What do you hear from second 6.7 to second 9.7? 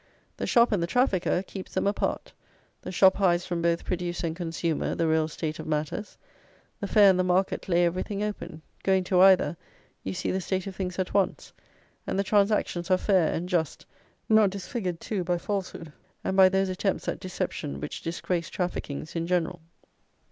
The fair and the market lay everything open: going to either,